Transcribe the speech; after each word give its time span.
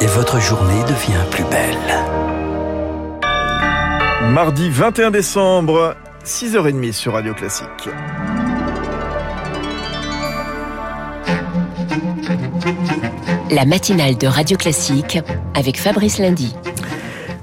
Et 0.00 0.06
votre 0.06 0.40
journée 0.40 0.82
devient 0.84 1.24
plus 1.30 1.44
belle. 1.44 1.76
Mardi 4.30 4.70
21 4.70 5.10
décembre, 5.10 5.96
6h30 6.24 6.92
sur 6.92 7.14
Radio 7.14 7.34
Classique. 7.34 7.88
La 13.50 13.64
matinale 13.64 14.18
de 14.18 14.26
Radio 14.26 14.56
Classique 14.56 15.18
avec 15.54 15.80
Fabrice 15.80 16.18
Lundy. 16.18 16.54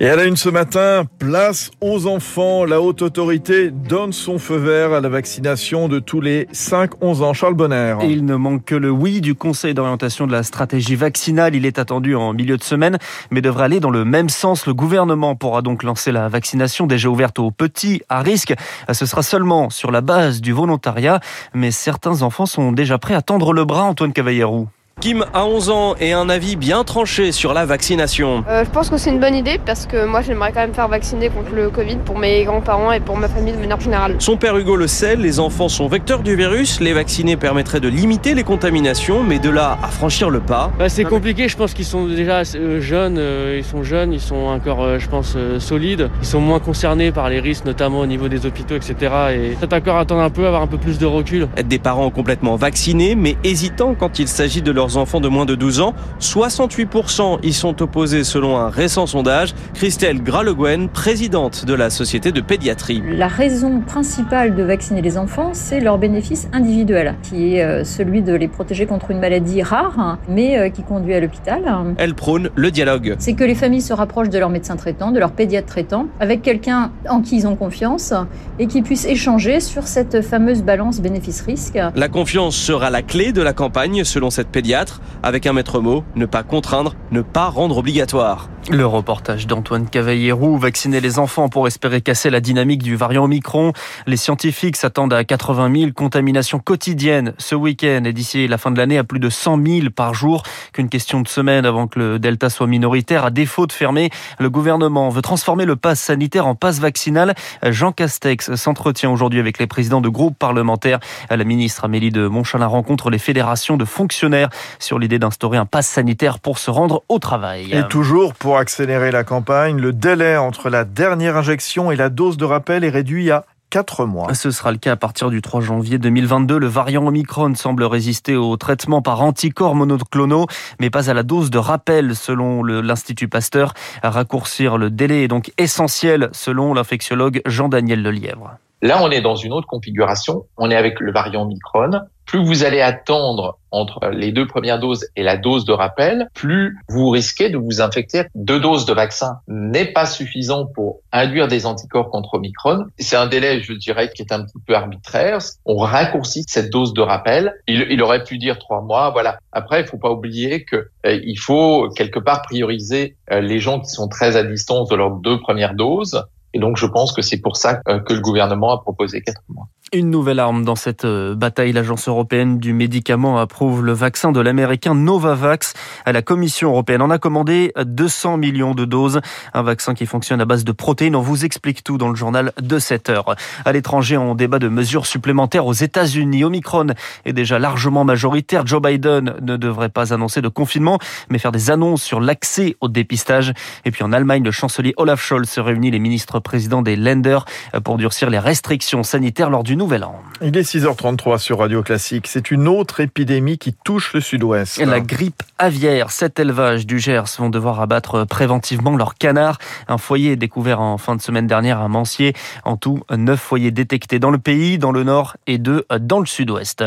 Et 0.04 0.10
à 0.10 0.18
la 0.18 0.26
une 0.26 0.36
ce 0.36 0.50
matin, 0.50 1.06
place 1.18 1.72
aux 1.80 2.08
enfants. 2.08 2.66
La 2.66 2.82
haute 2.82 3.02
autorité 3.02 3.72
donne 3.72 4.12
son 4.12 4.38
feu 4.38 4.58
vert 4.58 4.92
à 4.92 5.00
la 5.00 5.08
vaccination 5.08 5.88
de 5.88 6.00
tous 6.00 6.20
les 6.20 6.44
5-11 6.48 7.24
ans. 7.24 7.34
Charles 7.34 7.54
Bonner. 7.54 7.96
il 8.04 8.26
ne 8.26 8.36
manque 8.36 8.66
que 8.66 8.76
le 8.76 8.92
oui 8.92 9.22
du 9.22 9.34
Conseil 9.34 9.74
d'orientation 9.74 10.28
de 10.28 10.34
la 10.34 10.44
stratégie 10.44 10.98
vaccinale. 10.98 11.56
Il 11.56 11.66
est 11.66 11.80
attendu 11.80 12.18
en 12.18 12.34
milieu 12.34 12.58
de 12.58 12.64
semaine, 12.64 12.98
mais 13.32 13.40
devrait 13.40 13.64
aller 13.64 13.80
dans 13.80 13.92
le 13.92 14.04
même 14.04 14.28
sens. 14.28 14.68
Le 14.68 14.74
gouvernement 14.74 15.38
pourra 15.38 15.62
donc 15.62 15.84
lancer 15.84 16.12
la 16.12 16.28
vaccination 16.28 16.86
déjà 16.86 17.08
ouverte 17.08 17.40
aux 17.40 17.52
petits 17.52 18.02
à 18.10 18.22
risque. 18.22 18.54
Ce 18.92 19.06
sera 19.06 19.24
seulement 19.24 19.70
sur 19.70 19.90
la 19.90 20.02
base 20.02 20.42
du 20.42 20.52
volontariat, 20.52 21.22
mais 21.54 21.72
certains 21.72 22.24
enfants 22.24 22.46
sont 22.46 22.74
déjà 22.74 22.98
prêts 22.98 23.16
à 23.16 23.22
tendre 23.22 23.54
le 23.54 23.64
bras, 23.64 23.84
Antoine 23.84 24.12
Cavallero. 24.12 24.68
Kim 25.02 25.26
a 25.34 25.46
11 25.46 25.70
ans 25.70 25.96
et 26.00 26.14
un 26.14 26.30
avis 26.30 26.56
bien 26.56 26.86
tranché 26.86 27.34
sur 27.34 27.54
la 27.54 27.66
vaccination. 27.66 28.46
Euh, 28.48 28.64
je 28.64 28.70
pense 28.70 28.90
que 28.90 28.96
c'est 28.96 29.10
une 29.10 29.20
bonne 29.20 29.36
idée 29.36 29.60
parce 29.66 29.86
que 29.86 30.06
moi 30.06 30.22
j'aimerais 30.22 30.54
quand 30.54 30.62
même 30.62 30.74
faire 30.74 30.88
vacciner 30.88 31.28
contre 31.30 31.54
le 31.54 31.70
Covid 31.70 31.98
pour 32.06 32.18
mes 32.18 32.46
grands-parents 32.46 32.92
et 32.94 33.02
pour 33.02 33.18
ma 33.18 33.28
famille 33.28 33.52
de 33.52 33.58
manière 33.58 33.82
générale. 33.82 34.16
Son 34.20 34.38
père 34.38 34.56
Hugo 34.56 34.78
le 34.78 34.88
sait, 34.88 35.18
les 35.18 35.42
enfants 35.42 35.68
sont 35.68 35.88
vecteurs 35.88 36.22
du 36.22 36.38
virus, 36.38 36.80
les 36.80 36.94
vacciner 36.94 37.36
permettrait 37.36 37.82
de 37.82 37.90
limiter 37.90 38.34
les 38.34 38.44
contaminations, 38.44 39.24
mais 39.24 39.40
de 39.40 39.50
là 39.50 39.78
à 39.84 39.88
franchir 39.88 40.30
le 40.30 40.40
pas. 40.40 40.72
Bah, 40.80 40.88
c'est 40.88 41.04
compliqué, 41.04 41.50
je 41.50 41.58
pense 41.58 41.74
qu'ils 41.74 41.84
sont 41.84 42.06
déjà 42.08 42.44
euh, 42.56 42.80
jeunes, 42.80 43.18
euh, 43.18 43.58
ils 43.58 43.66
sont 43.66 43.84
jeunes, 43.84 44.14
ils 44.14 44.22
sont 44.22 44.36
encore, 44.36 45.00
je 45.00 45.10
pense, 45.10 45.36
solides, 45.60 46.10
ils 46.22 46.28
sont 46.28 46.40
moins 46.40 46.60
concernés 46.60 47.12
par 47.12 47.30
les 47.30 47.42
risques, 47.42 47.66
notamment 47.66 48.00
au 48.00 48.06
niveau 48.06 48.30
des 48.30 48.46
hôpitaux, 48.46 48.76
etc. 48.76 48.96
Et 49.34 49.56
peut-être 49.60 49.74
encore 49.74 49.98
attendre 49.98 50.22
un 50.22 50.30
peu, 50.30 50.48
avoir 50.48 50.62
un 50.62 50.68
peu 50.68 50.78
plus 50.78 50.98
de 50.98 51.06
recul. 51.06 51.50
Être 51.58 51.68
des 51.68 51.80
parents 51.80 52.10
complètement 52.10 52.56
vaccinés, 52.56 53.16
mais 53.16 53.36
hésitants 53.44 53.96
quand 54.00 54.20
il 54.20 54.30
s'agit 54.30 54.62
de 54.62 54.72
leur 54.72 54.83
enfants 54.98 55.20
de 55.20 55.28
moins 55.28 55.46
de 55.46 55.56
12 55.56 55.82
ans. 55.82 55.94
68% 56.20 57.40
y 57.44 57.54
sont 57.54 57.82
opposés 57.82 58.24
selon 58.24 58.58
un 58.58 58.70
récent 58.70 59.06
sondage. 59.08 59.54
Christelle 59.74 60.22
Graleguen, 60.22 60.90
présidente 60.90 61.66
de 61.66 61.74
la 61.74 61.90
Société 61.90 62.32
de 62.32 62.42
pédiatrie. 62.42 63.02
La 63.08 63.28
raison 63.28 63.82
principale 63.82 64.56
de 64.56 64.64
vacciner 64.64 65.02
les 65.02 65.18
enfants, 65.18 65.52
c'est 65.54 65.80
leur 65.80 65.98
bénéfice 65.98 66.48
individuel, 66.54 67.16
qui 67.24 67.56
est 67.56 67.64
euh, 67.64 67.84
celui 67.84 68.22
de 68.22 68.34
les 68.34 68.48
protéger 68.48 68.86
contre 68.86 69.12
une 69.12 69.20
maladie 69.20 69.62
rare, 69.62 70.18
mais 70.28 70.58
euh, 70.58 70.70
qui 70.70 70.84
conduit 70.84 71.14
à 71.14 71.20
l'hôpital. 71.20 71.64
Elle 71.98 72.16
prône 72.16 72.50
le 72.56 72.72
dialogue. 72.72 73.16
C'est 73.20 73.34
que 73.34 73.44
les 73.44 73.56
familles 73.56 73.82
se 73.82 73.94
rapprochent 73.94 74.30
de 74.30 74.40
leur 74.40 74.50
médecin 74.50 74.76
traitant, 74.76 75.12
de 75.12 75.20
leur 75.20 75.32
pédiatre 75.32 75.68
traitant, 75.68 76.08
avec 76.20 76.42
quelqu'un 76.42 76.92
en 77.10 77.22
qui 77.22 77.38
ils 77.38 77.48
ont 77.48 77.56
confiance 77.56 78.14
et 78.60 78.68
qui 78.68 78.82
puissent 78.82 79.06
échanger 79.06 79.60
sur 79.60 79.88
cette 79.88 80.22
fameuse 80.22 80.64
balance 80.64 81.02
bénéfice-risque. 81.02 81.80
La 81.96 82.10
confiance 82.10 82.56
sera 82.56 82.90
la 82.90 83.02
clé 83.02 83.32
de 83.32 83.42
la 83.42 83.54
campagne, 83.54 84.04
selon 84.04 84.30
cette 84.30 84.50
pédiatre 84.50 84.73
avec 85.22 85.46
un 85.46 85.54
maître 85.54 85.80
mot, 85.80 86.04
ne 86.16 86.26
pas 86.26 86.44
contraindre, 86.44 86.96
ne 87.12 87.22
pas 87.22 87.48
rendre 87.50 87.78
obligatoire. 87.78 88.50
Le 88.70 88.86
reportage 88.86 89.46
d'Antoine 89.46 89.90
Cavallierou, 89.90 90.58
vacciner 90.58 91.02
les 91.02 91.20
enfants 91.20 91.50
pour 91.50 91.68
espérer 91.68 92.00
casser 92.00 92.30
la 92.30 92.40
dynamique 92.40 92.82
du 92.82 92.96
variant 92.96 93.26
Omicron. 93.26 93.74
Les 94.08 94.16
scientifiques 94.16 94.78
s'attendent 94.78 95.14
à 95.14 95.26
80 95.26 95.72
000 95.76 95.92
contaminations 95.92 96.60
quotidiennes 96.60 97.34
ce 97.38 97.56
week-end 97.56 98.04
et 98.06 98.14
d'ici 98.14 98.48
la 98.48 98.58
fin 98.58 98.72
de 98.72 98.78
l'année 98.78 98.98
à 98.98 99.04
plus 99.04 99.20
de 99.20 99.30
100 99.30 99.64
000 99.66 99.90
par 99.94 100.14
jour. 100.14 100.44
Qu'une 100.72 100.88
question 100.88 101.20
de 101.20 101.28
semaine 101.28 101.66
avant 101.66 101.88
que 101.88 102.00
le 102.00 102.20
Delta 102.20 102.50
soit 102.50 102.68
minoritaire. 102.68 103.26
À 103.26 103.32
défaut 103.32 103.68
de 103.68 103.74
fermer, 103.74 104.10
le 104.40 104.50
gouvernement 104.50 105.10
veut 105.10 105.22
transformer 105.22 105.66
le 105.66 105.76
pass 105.76 106.00
sanitaire 106.00 106.48
en 106.48 106.56
passe 106.56 106.80
vaccinal. 106.80 107.36
Jean 107.64 107.92
Castex 107.92 108.56
s'entretient 108.56 109.12
aujourd'hui 109.12 109.42
avec 109.42 109.60
les 109.60 109.68
présidents 109.68 110.02
de 110.02 110.10
groupes 110.10 110.40
parlementaires. 110.40 111.00
La 111.30 111.44
ministre 111.44 111.84
Amélie 111.84 112.12
de 112.12 112.28
Montchalin 112.28 112.68
rencontre 112.68 113.10
les 113.10 113.20
fédérations 113.20 113.76
de 113.76 113.86
fonctionnaires 113.86 114.50
sur 114.80 115.00
l'idée 115.00 115.20
d'instaurer 115.20 115.58
un 115.58 115.66
pass 115.66 115.88
sanitaire 115.88 116.40
pour 116.40 116.58
se 116.58 116.72
rendre 116.72 117.04
au 117.10 117.20
travail. 117.20 117.72
Et 117.72 117.84
toujours 117.88 118.34
pour 118.34 118.58
accélérer 118.58 119.12
la 119.12 119.24
campagne, 119.24 119.80
le 119.80 119.94
délai 119.94 120.38
entre 120.38 120.70
la 120.70 120.84
dernière 120.84 121.38
injection 121.38 121.92
et 121.92 121.96
la 121.96 122.10
dose 122.10 122.38
de 122.38 122.46
rappel 122.46 122.84
est 122.84 122.90
réduit 122.90 123.32
à 123.32 123.46
4 123.70 124.06
mois. 124.06 124.32
Ce 124.36 124.52
sera 124.52 124.72
le 124.72 124.78
cas 124.78 124.92
à 124.92 124.96
partir 124.96 125.32
du 125.32 125.42
3 125.42 125.62
janvier 125.62 125.98
2022. 125.98 126.60
Le 126.60 126.68
variant 126.68 127.08
Omicron 127.08 127.56
semble 127.56 127.84
résister 127.86 128.36
au 128.36 128.56
traitement 128.56 129.02
par 129.02 129.22
anticorps 129.22 129.74
monoclonaux, 129.74 130.46
mais 130.80 130.92
pas 130.92 131.10
à 131.10 131.16
la 131.16 131.24
dose 131.24 131.50
de 131.50 131.58
rappel, 131.58 132.16
selon 132.16 132.64
l'Institut 132.64 133.28
Pasteur. 133.28 133.74
Raccourcir 134.04 134.78
le 134.78 134.92
délai 134.92 135.24
est 135.24 135.28
donc 135.28 135.52
essentiel, 135.58 136.30
selon 136.34 136.76
l'infectiologue 136.76 137.42
Jean-Daniel 137.48 138.04
Lelièvre. 138.04 138.58
Là, 138.84 139.00
on 139.02 139.10
est 139.10 139.22
dans 139.22 139.38
une 139.38 139.54
autre 139.54 139.66
configuration. 139.66 140.46
On 140.58 140.70
est 140.70 140.76
avec 140.76 141.00
le 141.00 141.12
variant 141.12 141.42
Omicron. 141.42 142.02
Plus 142.26 142.44
vous 142.44 142.64
allez 142.64 142.82
attendre 142.82 143.58
entre 143.72 144.08
les 144.10 144.32
deux 144.32 144.48
premières 144.48 144.80
doses 144.80 145.08
et 145.16 145.24
la 145.24 145.36
dose 145.36 145.66
de 145.66 145.74
rappel, 145.74 146.28
plus 146.34 146.78
vous 146.88 147.10
risquez 147.10 147.50
de 147.50 147.58
vous 147.58 147.82
infecter. 147.82 148.24
Deux 148.36 148.60
doses 148.60 148.86
de 148.86 148.94
vaccin 148.94 149.40
n'est 149.48 149.92
pas 149.92 150.06
suffisant 150.06 150.68
pour 150.68 151.02
induire 151.12 151.48
des 151.48 151.66
anticorps 151.66 152.10
contre 152.10 152.36
Omicron. 152.36 152.86
C'est 153.00 153.16
un 153.16 153.26
délai, 153.26 153.62
je 153.62 153.74
dirais, 153.74 154.12
qui 154.14 154.22
est 154.22 154.32
un 154.32 154.44
petit 154.44 154.60
peu 154.66 154.76
arbitraire. 154.76 155.40
On 155.66 155.78
raccourcit 155.78 156.44
cette 156.48 156.70
dose 156.70 156.94
de 156.94 157.02
rappel. 157.02 157.54
Il, 157.68 158.02
aurait 158.02 158.24
pu 158.24 158.38
dire 158.38 158.60
trois 158.60 158.82
mois. 158.82 159.10
Voilà. 159.10 159.40
Après, 159.52 159.82
il 159.82 159.88
faut 159.88 159.98
pas 159.98 160.12
oublier 160.12 160.64
que 160.64 160.90
euh, 161.06 161.20
il 161.24 161.38
faut 161.38 161.90
quelque 161.90 162.20
part 162.20 162.44
prioriser 162.44 163.16
euh, 163.32 163.42
les 163.42 163.60
gens 163.60 163.80
qui 163.80 163.90
sont 163.90 164.08
très 164.08 164.36
à 164.36 164.44
distance 164.44 164.90
de 164.90 164.96
leurs 164.96 165.12
deux 165.12 165.40
premières 165.40 165.74
doses 165.74 166.24
et 166.54 166.60
donc, 166.60 166.78
je 166.78 166.86
pense 166.86 167.12
que 167.12 167.22
c'est 167.22 167.42
pour 167.42 167.58
ça 167.58 167.82
euh, 167.88 168.00
que 168.00 168.14
le 168.14 168.22
gouvernement 168.22 168.72
a 168.72 168.82
proposé 168.82 169.22
quatre 169.22 169.42
mois. 169.50 169.68
Une 169.96 170.10
nouvelle 170.10 170.40
arme 170.40 170.66
dans 170.66 170.76
cette 170.76 171.06
euh, 171.06 171.36
bataille. 171.36 171.72
L'Agence 171.72 172.08
européenne 172.08 172.58
du 172.58 172.74
médicament 172.74 173.38
approuve 173.38 173.86
le 173.86 173.94
vaccin 173.94 174.32
de 174.32 174.40
l'américain 174.40 174.96
Novavax. 174.96 175.76
La 176.08 176.24
Commission 176.24 176.72
européenne 176.72 177.04
en 177.04 177.12
a 177.12 177.20
commandé 177.20 177.72
200 177.80 178.38
millions 178.38 178.74
de 178.74 178.86
doses. 178.86 179.22
Un 179.54 179.62
vaccin 179.62 179.94
qui 179.94 180.08
fonctionne 180.08 180.42
à 180.42 180.46
base 180.46 180.64
de 180.64 180.72
protéines. 180.72 181.16
On 181.16 181.22
vous 181.22 181.46
explique 181.46 181.84
tout 181.84 182.00
dans 182.00 182.10
le 182.10 182.16
journal 182.16 182.54
de 182.60 182.80
7 182.80 183.12
heures. 183.12 183.36
À 183.66 183.72
l'étranger, 183.72 184.18
on 184.18 184.34
débat 184.34 184.58
de 184.58 184.68
mesures 184.68 185.06
supplémentaires 185.06 185.68
aux 185.68 185.74
États-Unis. 185.74 186.44
Omicron 186.44 186.88
est 187.26 187.34
déjà 187.34 187.60
largement 187.60 188.04
majoritaire. 188.04 188.66
Joe 188.66 188.82
Biden 188.82 189.36
ne 189.44 189.58
devrait 189.58 189.90
pas 189.90 190.12
annoncer 190.12 190.42
de 190.42 190.48
confinement, 190.48 190.98
mais 191.30 191.38
faire 191.38 191.52
des 191.52 191.70
annonces 191.70 192.02
sur 192.02 192.20
l'accès 192.20 192.76
au 192.82 192.88
dépistage. 192.88 193.54
Et 193.86 193.92
puis 193.92 194.04
en 194.04 194.12
Allemagne, 194.12 194.44
le 194.44 194.50
chancelier 194.50 194.96
Olaf 194.98 195.24
Scholz 195.24 195.48
se 195.48 195.62
réunit 195.62 195.92
les 195.92 196.00
ministres 196.00 196.40
président 196.40 196.82
des 196.82 196.96
Länder, 196.96 197.38
pour 197.84 197.98
durcir 197.98 198.32
les 198.32 198.40
restrictions 198.40 199.04
sanitaires 199.04 199.52
lors 199.52 199.62
du 199.62 199.76
Nouvel 199.84 200.06
An. 200.06 200.16
Il 200.42 200.56
est 200.58 200.62
6h33 200.62 201.38
sur 201.40 201.60
Radio 201.60 201.84
Classique. 201.84 202.28
C'est 202.28 202.52
une 202.52 202.70
autre 202.70 203.02
épidémie 203.02 203.58
qui 203.58 203.74
touche 203.74 204.14
le 204.14 204.22
sud-ouest. 204.22 204.78
La 204.80 205.02
grippe 205.02 205.44
aviaire. 205.60 206.10
Sept 206.10 206.40
élevages 206.40 206.86
du 206.86 207.00
Gers 207.00 207.26
vont 207.38 207.50
devoir 207.50 207.82
abattre 207.82 208.26
préventivement 208.26 208.96
leurs 208.96 209.16
canards. 209.16 209.58
Un 209.90 209.98
foyer 209.98 210.38
découvert 210.38 210.80
en 210.80 210.98
fin 210.98 211.18
de 211.18 211.22
semaine 211.22 211.48
dernière 211.48 211.80
à 211.80 211.90
Mancier. 211.90 212.34
En 212.64 212.78
tout, 212.78 213.04
neuf 213.12 213.42
foyers 213.42 213.72
détectés 213.72 214.20
dans 214.20 214.32
le 214.32 214.38
pays, 214.38 214.78
dans 214.78 214.94
le 214.94 215.04
nord 215.04 215.36
et 215.48 215.58
deux 215.58 215.86
dans 216.00 216.20
le 216.20 216.26
sud-ouest. 216.26 216.86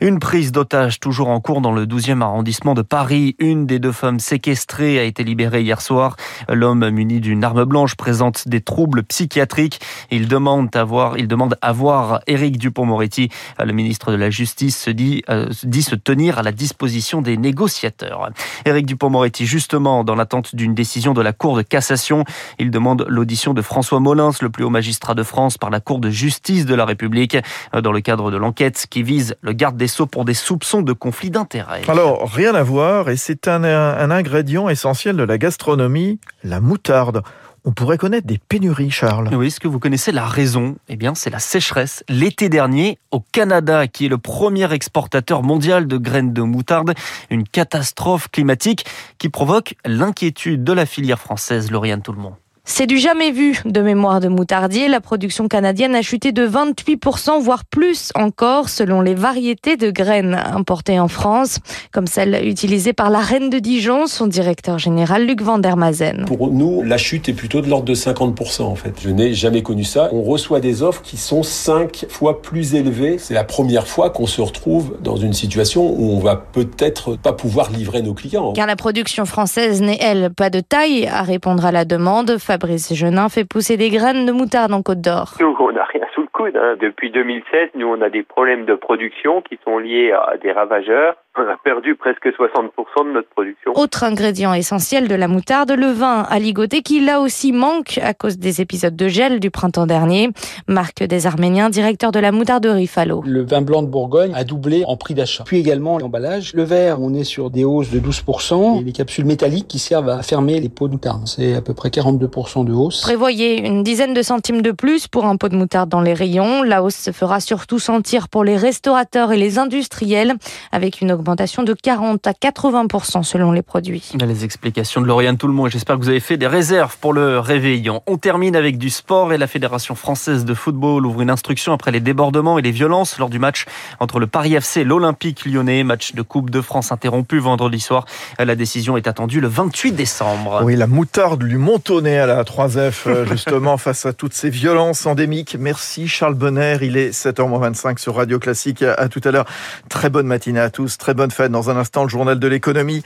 Une 0.00 0.18
prise 0.18 0.50
d'otage 0.50 0.98
toujours 0.98 1.28
en 1.28 1.40
cours 1.40 1.60
dans 1.60 1.72
le 1.72 1.86
12e 1.86 2.22
arrondissement 2.22 2.74
de 2.74 2.82
Paris. 2.82 3.36
Une 3.38 3.66
des 3.66 3.78
deux 3.78 3.92
femmes 3.92 4.18
séquestrées 4.18 4.98
a 4.98 5.04
été 5.04 5.22
libérée 5.22 5.62
hier 5.62 5.80
soir. 5.80 6.16
L'homme 6.48 6.90
muni 6.90 7.20
d'une 7.20 7.44
arme 7.44 7.64
blanche 7.64 7.94
présente 7.94 8.48
des 8.48 8.60
troubles 8.60 9.04
psychiatrique. 9.04 9.80
Il 10.10 10.26
demande 10.26 10.74
à 10.74 10.82
voir, 10.82 11.18
il 11.18 11.28
demande 11.28 11.56
à 11.62 11.72
voir 11.72 12.20
Éric 12.32 12.58
Dupont-Moretti, 12.58 13.28
le 13.62 13.72
ministre 13.72 14.10
de 14.10 14.16
la 14.16 14.30
Justice, 14.30 14.76
se 14.78 14.90
dit, 14.90 15.22
euh, 15.28 15.48
dit 15.62 15.82
se 15.82 15.94
tenir 15.94 16.38
à 16.38 16.42
la 16.42 16.52
disposition 16.52 17.22
des 17.22 17.36
négociateurs. 17.36 18.30
Éric 18.64 18.86
Dupont-Moretti, 18.86 19.46
justement, 19.46 20.04
dans 20.04 20.14
l'attente 20.14 20.56
d'une 20.56 20.74
décision 20.74 21.12
de 21.12 21.20
la 21.20 21.32
Cour 21.32 21.56
de 21.56 21.62
cassation, 21.62 22.24
il 22.58 22.70
demande 22.70 23.04
l'audition 23.08 23.54
de 23.54 23.62
François 23.62 24.00
Molins, 24.00 24.30
le 24.40 24.50
plus 24.50 24.64
haut 24.64 24.70
magistrat 24.70 25.14
de 25.14 25.22
France, 25.22 25.58
par 25.58 25.70
la 25.70 25.80
Cour 25.80 25.98
de 25.98 26.10
justice 26.10 26.66
de 26.66 26.74
la 26.74 26.84
République, 26.84 27.36
euh, 27.74 27.80
dans 27.80 27.92
le 27.92 28.00
cadre 28.00 28.30
de 28.30 28.36
l'enquête 28.36 28.86
qui 28.88 29.02
vise 29.02 29.36
le 29.42 29.52
garde 29.52 29.76
des 29.76 29.88
Sceaux 29.88 30.06
pour 30.06 30.24
des 30.24 30.34
soupçons 30.34 30.82
de 30.82 30.92
conflit 30.92 31.30
d'intérêts. 31.30 31.82
Alors, 31.88 32.30
rien 32.30 32.54
à 32.54 32.62
voir, 32.62 33.10
et 33.10 33.16
c'est 33.16 33.48
un, 33.48 33.64
un 33.64 34.10
ingrédient 34.10 34.68
essentiel 34.68 35.16
de 35.16 35.22
la 35.22 35.38
gastronomie, 35.38 36.18
la 36.44 36.60
moutarde 36.60 37.22
on 37.64 37.72
pourrait 37.72 37.98
connaître 37.98 38.26
des 38.26 38.38
pénuries, 38.38 38.90
Charles. 38.90 39.30
Oui, 39.32 39.46
est-ce 39.46 39.60
que 39.60 39.68
vous 39.68 39.78
connaissez 39.78 40.10
la 40.10 40.26
raison 40.26 40.76
Eh 40.88 40.96
bien, 40.96 41.14
c'est 41.14 41.30
la 41.30 41.38
sécheresse. 41.38 42.02
L'été 42.08 42.48
dernier, 42.48 42.98
au 43.10 43.20
Canada, 43.20 43.86
qui 43.86 44.06
est 44.06 44.08
le 44.08 44.18
premier 44.18 44.72
exportateur 44.72 45.42
mondial 45.42 45.86
de 45.86 45.96
graines 45.96 46.32
de 46.32 46.42
moutarde, 46.42 46.94
une 47.30 47.44
catastrophe 47.46 48.28
climatique 48.28 48.84
qui 49.18 49.28
provoque 49.28 49.76
l'inquiétude 49.84 50.64
de 50.64 50.72
la 50.72 50.86
filière 50.86 51.20
française, 51.20 51.70
Lauriane 51.70 52.02
monde. 52.16 52.41
C'est 52.64 52.86
du 52.86 52.96
jamais 52.96 53.32
vu 53.32 53.60
de 53.64 53.80
mémoire 53.80 54.20
de 54.20 54.28
moutardier. 54.28 54.86
La 54.86 55.00
production 55.00 55.48
canadienne 55.48 55.96
a 55.96 56.02
chuté 56.02 56.30
de 56.30 56.46
28%, 56.46 57.40
voire 57.40 57.64
plus 57.64 58.12
encore, 58.14 58.68
selon 58.68 59.00
les 59.00 59.14
variétés 59.14 59.76
de 59.76 59.90
graines 59.90 60.40
importées 60.54 61.00
en 61.00 61.08
France, 61.08 61.58
comme 61.90 62.06
celle 62.06 62.46
utilisée 62.46 62.92
par 62.92 63.10
la 63.10 63.18
reine 63.18 63.50
de 63.50 63.58
Dijon, 63.58 64.06
son 64.06 64.28
directeur 64.28 64.78
général 64.78 65.26
Luc 65.26 65.42
Van 65.42 65.58
der 65.58 65.76
Mazen. 65.76 66.24
Pour 66.26 66.52
nous, 66.52 66.84
la 66.84 66.98
chute 66.98 67.28
est 67.28 67.32
plutôt 67.32 67.62
de 67.62 67.68
l'ordre 67.68 67.84
de 67.84 67.96
50% 67.96 68.62
en 68.62 68.76
fait. 68.76 68.94
Je 69.02 69.10
n'ai 69.10 69.34
jamais 69.34 69.62
connu 69.62 69.82
ça. 69.82 70.08
On 70.12 70.22
reçoit 70.22 70.60
des 70.60 70.84
offres 70.84 71.02
qui 71.02 71.16
sont 71.16 71.42
5 71.42 72.06
fois 72.08 72.42
plus 72.42 72.76
élevées. 72.76 73.18
C'est 73.18 73.34
la 73.34 73.44
première 73.44 73.88
fois 73.88 74.10
qu'on 74.10 74.28
se 74.28 74.40
retrouve 74.40 74.96
dans 75.02 75.16
une 75.16 75.32
situation 75.32 75.92
où 75.98 76.12
on 76.12 76.20
va 76.20 76.36
peut-être 76.36 77.16
pas 77.16 77.32
pouvoir 77.32 77.72
livrer 77.72 78.02
nos 78.02 78.14
clients. 78.14 78.52
Car 78.52 78.68
la 78.68 78.76
production 78.76 79.24
française 79.24 79.82
n'est, 79.82 79.98
elle, 80.00 80.30
pas 80.32 80.48
de 80.48 80.60
taille 80.60 81.08
à 81.08 81.22
répondre 81.22 81.66
à 81.66 81.72
la 81.72 81.84
demande. 81.84 82.38
Fabrice 82.52 82.92
Genin 82.92 83.30
fait 83.30 83.46
pousser 83.46 83.78
des 83.78 83.88
graines 83.88 84.26
de 84.26 84.32
moutarde 84.32 84.74
en 84.74 84.82
Côte 84.82 85.00
d'Or. 85.00 85.36
Nous, 85.40 85.56
on 85.58 85.72
n'a 85.72 85.84
rien 85.84 86.04
sous 86.14 86.20
le 86.20 86.26
coude. 86.30 86.54
Hein. 86.54 86.76
Depuis 86.78 87.10
2016, 87.10 87.70
nous, 87.76 87.86
on 87.86 88.02
a 88.02 88.10
des 88.10 88.22
problèmes 88.22 88.66
de 88.66 88.74
production 88.74 89.40
qui 89.40 89.58
sont 89.64 89.78
liés 89.78 90.12
à 90.12 90.36
des 90.36 90.52
ravageurs. 90.52 91.14
On 91.34 91.48
a 91.48 91.56
perdu 91.56 91.96
presque 91.96 92.26
60% 92.26 93.08
de 93.08 93.12
notre 93.14 93.28
production. 93.30 93.72
Autre 93.74 94.04
ingrédient 94.04 94.52
essentiel 94.52 95.08
de 95.08 95.14
la 95.14 95.28
moutarde, 95.28 95.70
le 95.70 95.86
vin 95.86 96.26
à 96.28 96.38
ligoter 96.38 96.82
qui 96.82 97.02
là 97.02 97.22
aussi 97.22 97.52
manque 97.52 97.98
à 98.02 98.12
cause 98.12 98.36
des 98.36 98.60
épisodes 98.60 98.94
de 98.94 99.08
gel 99.08 99.40
du 99.40 99.50
printemps 99.50 99.86
dernier. 99.86 100.28
Marc 100.68 101.02
des 101.02 101.26
Arméniens, 101.26 101.70
directeur 101.70 102.12
de 102.12 102.20
la 102.20 102.32
moutarderie 102.32 102.86
Fallot. 102.86 103.22
Le 103.24 103.42
vin 103.44 103.62
blanc 103.62 103.82
de 103.82 103.86
Bourgogne 103.86 104.34
a 104.34 104.44
doublé 104.44 104.84
en 104.86 104.98
prix 104.98 105.14
d'achat. 105.14 105.44
Puis 105.44 105.56
également 105.56 105.96
l'emballage. 105.96 106.52
Le 106.52 106.64
verre, 106.64 107.00
on 107.00 107.14
est 107.14 107.24
sur 107.24 107.48
des 107.48 107.64
hausses 107.64 107.90
de 107.90 107.98
12% 107.98 108.80
et 108.80 108.84
les 108.84 108.92
capsules 108.92 109.24
métalliques 109.24 109.68
qui 109.68 109.78
servent 109.78 110.10
à 110.10 110.22
fermer 110.22 110.60
les 110.60 110.68
pots 110.68 110.88
de 110.88 110.92
moutarde. 110.92 111.26
C'est 111.26 111.54
à 111.54 111.62
peu 111.62 111.72
près 111.72 111.88
42% 111.88 112.66
de 112.66 112.74
hausse. 112.74 113.00
Prévoyez 113.00 113.66
une 113.66 113.82
dizaine 113.82 114.12
de 114.12 114.20
centimes 114.20 114.60
de 114.60 114.70
plus 114.70 115.08
pour 115.08 115.24
un 115.24 115.36
pot 115.36 115.48
de 115.48 115.56
moutarde 115.56 115.88
dans 115.88 116.02
les 116.02 116.12
rayons. 116.12 116.62
La 116.62 116.82
hausse 116.82 116.96
se 116.96 117.10
fera 117.10 117.40
surtout 117.40 117.78
sentir 117.78 118.28
pour 118.28 118.44
les 118.44 118.58
restaurateurs 118.58 119.32
et 119.32 119.38
les 119.38 119.58
industriels 119.58 120.34
avec 120.72 121.00
une 121.00 121.10
augmentation 121.10 121.21
de 121.22 121.72
40 121.74 122.26
à 122.26 122.32
80% 122.32 123.22
selon 123.22 123.52
les 123.52 123.62
produits. 123.62 124.12
Les 124.20 124.44
explications 124.44 125.00
de 125.00 125.06
Lauriane 125.06 125.36
Tout 125.36 125.46
le 125.46 125.52
monde. 125.52 125.70
J'espère 125.70 125.96
que 125.96 126.02
vous 126.02 126.08
avez 126.08 126.20
fait 126.20 126.36
des 126.36 126.46
réserves 126.46 126.96
pour 126.98 127.12
le 127.12 127.38
réveillon. 127.38 128.02
On 128.06 128.16
termine 128.16 128.56
avec 128.56 128.76
du 128.76 128.90
sport 128.90 129.32
et 129.32 129.38
la 129.38 129.46
Fédération 129.46 129.94
française 129.94 130.44
de 130.44 130.54
football 130.54 131.06
ouvre 131.06 131.22
une 131.22 131.30
instruction 131.30 131.72
après 131.72 131.90
les 131.90 132.00
débordements 132.00 132.58
et 132.58 132.62
les 132.62 132.70
violences 132.70 133.18
lors 133.18 133.30
du 133.30 133.38
match 133.38 133.66
entre 134.00 134.18
le 134.18 134.26
Paris 134.26 134.54
FC 134.54 134.80
et 134.80 134.84
l'Olympique 134.84 135.46
lyonnais. 135.46 135.84
Match 135.84 136.14
de 136.14 136.22
Coupe 136.22 136.50
de 136.50 136.60
France 136.60 136.92
interrompu 136.92 137.38
vendredi 137.38 137.80
soir. 137.80 138.04
La 138.38 138.54
décision 138.54 138.96
est 138.96 139.06
attendue 139.06 139.40
le 139.40 139.48
28 139.48 139.92
décembre. 139.92 140.60
Oui, 140.64 140.76
la 140.76 140.86
moutarde 140.86 141.42
lui 141.42 141.56
montonnait 141.56 142.18
à 142.18 142.26
la 142.26 142.42
3F 142.42 143.06
euh, 143.06 143.26
justement 143.30 143.76
face 143.76 144.06
à 144.06 144.12
toutes 144.12 144.34
ces 144.34 144.50
violences 144.50 145.06
endémiques. 145.06 145.56
Merci 145.58 146.08
Charles 146.08 146.34
Bonner. 146.34 146.78
Il 146.82 146.96
est 146.96 147.10
7h25 147.10 147.98
sur 147.98 148.16
Radio 148.16 148.38
Classique. 148.38 148.82
À 148.82 149.08
tout 149.08 149.20
à 149.24 149.30
l'heure. 149.30 149.46
Très 149.88 150.10
bonne 150.10 150.26
matinée 150.26 150.60
à 150.60 150.70
tous. 150.70 150.98
Très 150.98 151.11
bonne 151.14 151.30
fête. 151.30 151.50
Dans 151.52 151.70
un 151.70 151.76
instant, 151.76 152.02
le 152.02 152.08
journal 152.08 152.38
de 152.38 152.48
l'économie. 152.48 153.02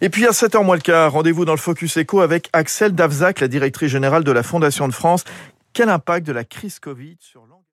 Et 0.00 0.08
puis 0.08 0.26
à 0.26 0.30
7h 0.30 0.64
moins 0.64 0.76
le 0.76 0.82
quart, 0.82 1.12
rendez-vous 1.12 1.44
dans 1.44 1.52
le 1.52 1.58
Focus 1.58 1.96
Echo 1.96 2.20
avec 2.20 2.48
Axel 2.52 2.94
Davzac, 2.94 3.40
la 3.40 3.48
directrice 3.48 3.90
générale 3.90 4.24
de 4.24 4.32
la 4.32 4.42
Fondation 4.42 4.88
de 4.88 4.94
France. 4.94 5.24
Quel 5.72 5.88
impact 5.88 6.26
de 6.26 6.32
la 6.32 6.44
crise 6.44 6.78
Covid 6.78 7.16
sur 7.20 7.40
l'ensemble 7.42 7.49